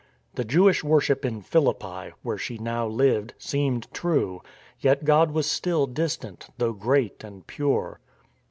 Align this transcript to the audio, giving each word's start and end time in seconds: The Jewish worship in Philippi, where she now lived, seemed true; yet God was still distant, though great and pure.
The 0.33 0.43
Jewish 0.43 0.83
worship 0.83 1.23
in 1.23 1.43
Philippi, 1.43 2.11
where 2.23 2.39
she 2.39 2.57
now 2.57 2.87
lived, 2.87 3.35
seemed 3.37 3.87
true; 3.93 4.41
yet 4.79 5.05
God 5.05 5.29
was 5.29 5.45
still 5.45 5.85
distant, 5.85 6.49
though 6.57 6.73
great 6.73 7.23
and 7.23 7.45
pure. 7.45 7.99